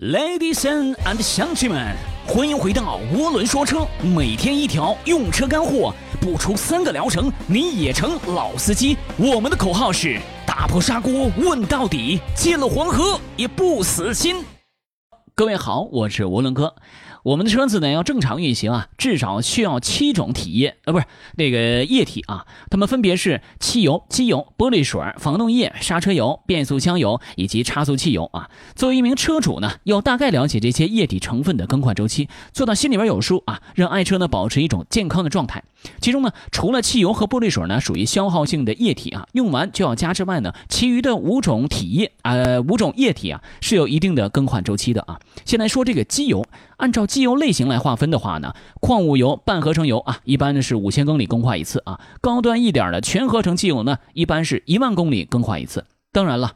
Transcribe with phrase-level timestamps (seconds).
[0.00, 1.94] Ladies and 乡亲们，
[2.26, 8.96] 欢迎回到涡轮说车，每天一条用车干货，不出三个疗程你也成老司机。
[9.16, 14.44] 我们的口号是打破砂锅问到底，进了黄河也不死心。
[15.32, 16.74] 各位好，我是涡轮哥。
[17.24, 28.50] 我们的车子呢要正常运行啊，至少需要七种体液，呃，不是那个液体啊，它们分别是汽油、机油、玻璃水、防冻液、刹车油、变速箱油以及差速汽油啊。
[28.76, 35.64] 作为一名车主呢，要大概了解这些液体成分的更换周期，做到心里边有数啊，让爱车呢保持一种健康的状态。
[36.02, 45.18] 其中呢，除了汽油和玻璃水呢属于消耗性的液体啊，用完就要加之外呢，其余的五种体液呃五种液体啊是有一定的更换周期的啊。
[45.46, 46.44] 先来说这个机油，
[46.84, 55.86] 按照机油类型来划分的话呢，矿物油、半合成油啊，一般呢是五千公里更换一次啊，高端一点的全合成机油呢，一般是一万公里更换一次。
[56.12, 56.52] 当然了。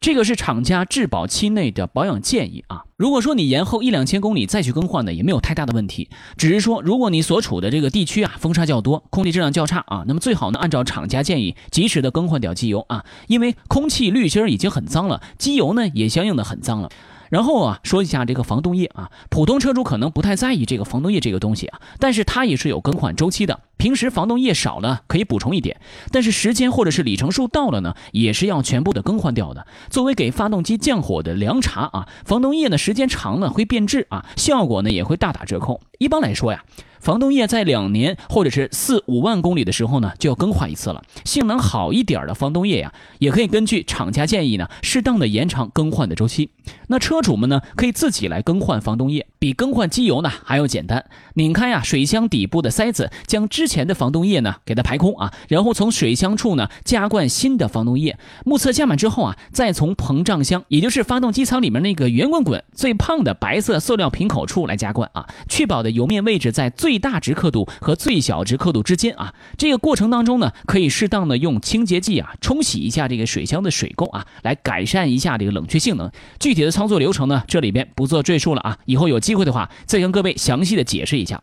[0.00, 2.86] 这个是厂家质保期内的保养建议啊。
[2.96, 6.08] 如果说你延后一两千公里再去更换呢，也没有太大的问题。
[6.36, 16.90] 只是说，如果你所处的这个地区啊风沙较多，空气质量较差啊，那么最好呢按照厂家建议及时的更换掉机油啊，因为空气滤芯已经很脏了，机油呢也相应的很脏了。
[17.32, 23.58] 然后啊，说一下这个防冻液啊，普通车主可能不太在意这个防冻液这个东西啊，但是它也是有更换周期的。
[23.82, 25.80] 平时防冻液少了可以补充一点，
[26.12, 29.66] 但是时间或者是里程数到了呢，也是要全部的更换掉的。
[29.90, 35.80] 作为给发动机降火的凉茶啊，防冻液呢时间长了会变质啊，效果呢也会大打折扣。
[35.98, 36.62] 一般来说呀。
[37.00, 41.02] 防冻液在两年或者是四五万公里的时候呢，就要更换一次了。
[41.24, 46.50] 性能好一点的防冻液呀，也可以根据厂家建议呢，适当的延长更换的周期。
[46.86, 51.04] 那车主们呢，可以自己来更换防冻液，比更换机油呢还要简单。
[51.34, 58.16] 拧开呀水箱底部的塞子，将之前的防冻液呢给它排空啊，然后从水箱处呢加灌新的防冻液。
[58.44, 67.02] 目测加满之后啊，再从膨胀箱，也就是发动机舱里面那个圆滚滚、最胖的白色塑料瓶口处来加灌啊，确保的油面位置在最。
[67.02, 76.08] 大值刻度和最小值刻度之间啊，这个过程当中呢，可以适当的用清洁剂啊冲洗一下这个水箱的水垢啊，来改善一下这个冷却性能。
[76.38, 81.42] 具体的操作流程呢，这里边不做赘述了啊，以后有机会的话再跟各位详细的解释一下。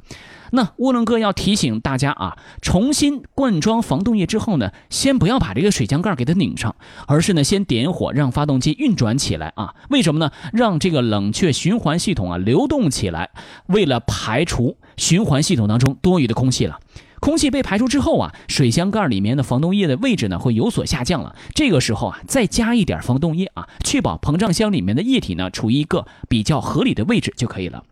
[0.52, 6.76] 那涡轮哥要提醒大家啊，重新灌装防冻液之后呢，先不要把这个水箱盖给它拧上，
[7.08, 9.76] 而是呢先点火让发动机运转起来啊。
[9.90, 10.32] 为什么呢？
[10.54, 13.30] 让这个冷却循环系统啊流动起来，
[13.68, 16.80] 为了排除循环系统当中多余的空气了。
[17.20, 21.36] 空气被排出之后啊，水箱盖里面的防冻液的位置呢会有所下降了。
[21.54, 27.84] 这个时候啊，再加一点防冻液啊，确保膨胀箱里面的液体呢处于一个比较合理的位置就可以了。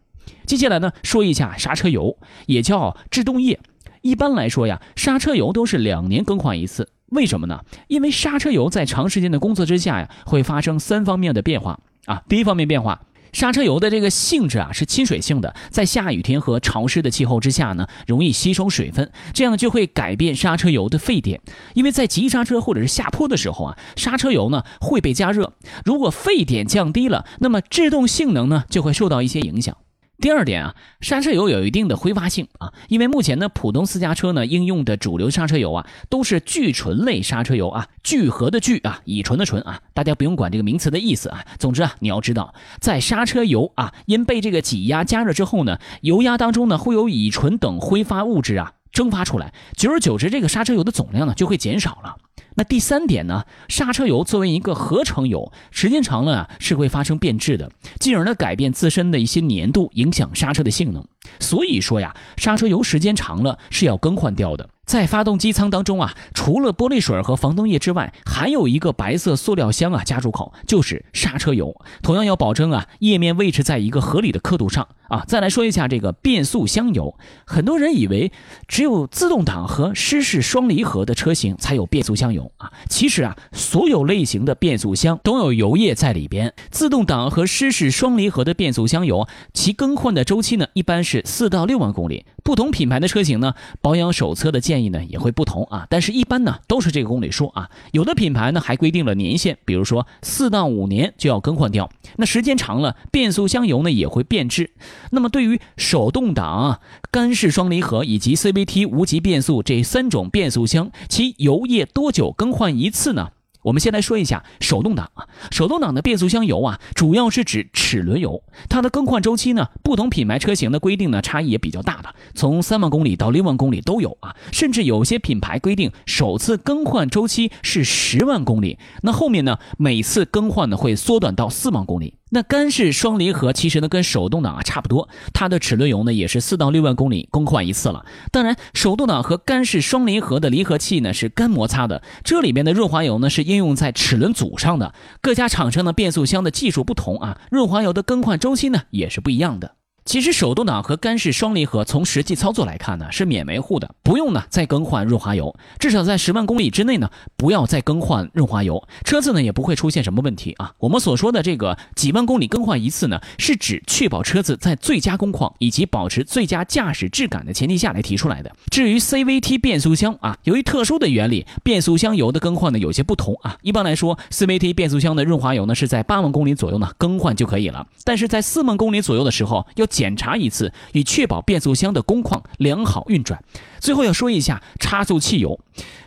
[0.45, 3.59] 接下来呢，说一下刹车油，也叫制动液。
[4.01, 6.89] 一般来说呀，刹车油都是两年更换一次。
[7.07, 7.61] 为什么呢？
[7.87, 12.21] 因为刹车油在长时间的工作之下呀，会发生三方面的变化啊。
[12.27, 13.01] 第一方面变化，
[13.31, 21.41] 刹车油的这个性质啊是亲水性的，在下雨天和潮湿的气候之下呢，容易吸收水分，这样就会改变刹车油的沸点。
[21.73, 25.53] 因为在急刹车或者是下坡的时候啊，刹车油呢会被加热，
[25.85, 29.77] 如果沸点降低了，那么制动性能呢就会受到一些影响。
[30.19, 41.45] 第二点啊，刹车油有一定的挥发性啊，因为目前呢，普通私家车呢应用的主流刹车油啊，都是聚醇类刹车油啊，聚合的聚啊，乙醇的醇啊，大家不用管这个名词的意思啊。
[41.59, 52.15] 总之啊，你要知道，在刹车油啊因被这个挤压加热之后呢，油压当中呢会有乙醇等挥发物质啊蒸发出来，久而久之，这个刹车油的总量呢就会减少了。
[52.55, 53.43] 那第三点呢？
[53.67, 61.05] 刹车油作为一个合成油，时间长了啊是会发生变质的，进而呢改变自身的一些粘度，影响刹车的性能。
[61.39, 64.67] 所以说呀，刹车油时间长了是要更换掉的。
[64.87, 75.23] 在发动机舱当中啊，除了玻璃水和防冻液之外，还有一个白色塑料箱啊，加注口就是刹车油，同样要保证啊液面位置在一个合理的刻度上啊。
[75.27, 78.31] 再来说一下这个变速箱油，很多人以为
[78.67, 86.53] 只有自动挡和湿式双离合的车型才有变速箱油啊，其实啊，所有类型的变速箱都有油液在里边。
[86.71, 92.25] 自动挡和湿式双离合的变速箱油，其更换的周期呢，一般是四到六万公里。
[92.43, 97.69] 不同品牌的车型呢，保养手册的建议呢也会不同啊，但是一般呢都是这个公里数啊。
[97.91, 101.89] 有的品牌呢还规定了年限，比如说四到五年就要更换掉。
[102.15, 104.71] 那时间长了，变速箱油呢也会变质。
[105.11, 106.79] 那么对于手动挡、
[107.11, 113.29] 干式双离合以及 CVT 无级变速这三种变速箱，其油液多久更换一次呢？
[113.63, 132.13] 我们先来说一下手动挡啊，手动挡的变速箱油啊，主要是指齿轮油，它的更换周期呢，不同品牌车型的规定呢，差异也比较大的，从三万公里到六万公里都有啊，甚至有些品牌规定首次更换周期是十万公里，那后面呢，每次更换呢会缩短到四万公里。
[132.29, 138.05] 那干式双离合其实呢跟手动挡啊差不多，它的齿轮油呢也是四到六万公里更换一次了。
[138.31, 144.93] 当然，手动挡和干式双离合的离合器呢是干摩擦的，这里边的润滑油呢是应用在齿轮组上的。
[145.21, 149.75] 各家厂商的变速箱的技术不同啊，润滑油的更换周期呢也是不一样的。
[150.07, 160.71] 其实手动挡和干式双离合从实际操作来看呢，是免维护的，不用呢再更换润滑油，至少在十万公里之内呢，不要再更换润滑油，车子呢也不会出现什么问题啊。
[160.77, 168.55] 我们所说的这个几万公里更换一次呢，是指确保车子在最佳工况以及保持最佳驾驶质感的前提下来提出来的。
[168.71, 173.57] 至于 CVT 变速箱啊，由于特殊的原理，变速箱油的更换呢有些不同啊。
[173.61, 179.85] 一般来说，CVT 变速箱的润滑油呢是在八万公里左右呢更换就可以了，但是在四万公里左右的时候要。
[179.97, 183.43] 检查一次，以确保变速箱的工况良好运转。
[183.79, 185.59] 最后要说一下差速器油，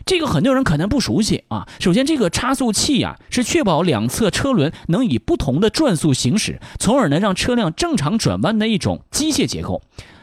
[0.07, 1.67] 这个很多人可能不熟悉啊。
[1.81, 9.83] 首先，这个差速器呀是确保两侧车轮能以不同的转速行驶，从而呢让车辆正常转弯的一种机械结构。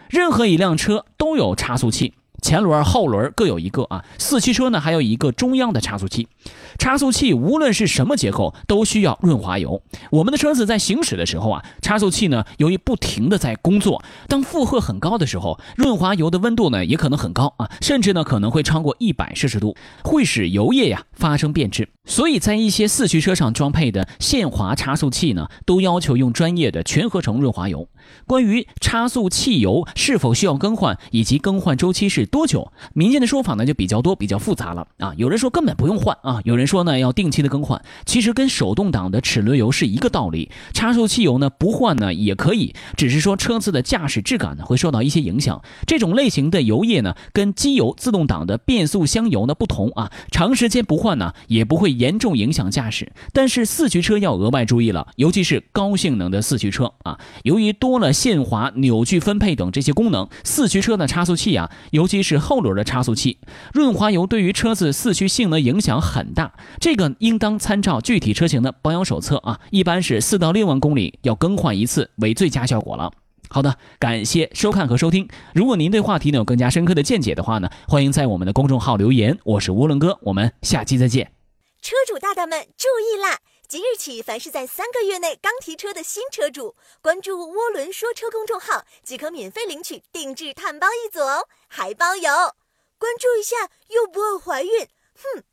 [0.09, 2.13] 任何一辆车都有差速器。
[2.47, 6.29] 前轮、后轮各有一个啊，四驱车呢还有一个中央的差速器。
[6.79, 9.81] 差速器无论是什么结构，都需要润滑油。
[10.11, 21.89] 我们的车子在行驶的时候啊，差速器呢由于不停的在工作，当负荷很高的时候，润滑油的温度呢也可能很高啊，甚至呢可能会超过一百摄氏度，会使油液呀发生变质。
[22.05, 27.89] 所以在一些四驱车上装配的限滑差速器呢，都要求用专业的全合成润滑油。
[28.25, 35.12] 关于差速器油是否需要更换，以及更换周期是多多久，民间的说法呢就比较多，比较复杂了啊。
[35.18, 37.84] 有人说根本不用换啊，有人说呢要定期的更换。
[38.06, 45.60] 其实跟手动挡的齿轮油是一个道理，差速器油呢不换呢也可以，只是说车子的驾驶质感呢会受到一些影响。
[45.88, 51.88] 这种类型的油液呢跟机油自动挡的变速箱油呢不同啊，长时间不换呢也不会。
[51.98, 63.39] 严重影响驾驶，但是四驱车要额外注意了，尤其是高性能的四驱车啊，由于多了限滑、扭矩分配等这些功能，四驱车的差速器啊，尤其是后轮的差速器，
[63.73, 73.11] 润滑油对于车子四驱性能影响很大，这个应当参照具体车型的保养手册啊，一般是四到六万公里要更换一次为最佳效果了。
[73.49, 75.27] 好的，感谢收看和收听。
[75.53, 79.37] 如果您对话题呢有更加深刻的见解的话呢，欢迎在我们的公众号留言。
[79.45, 81.31] 我是涡轮哥，我们下期再见。
[81.81, 83.37] 车主大大们注意啦！
[83.67, 92.29] 即日起，凡是在三个月内刚提车的新车主，关注“涡轮说车”公众号即可免费领取定制碳包一组哦，还包邮。
[92.97, 95.43] 关注一下又不会怀孕，哼。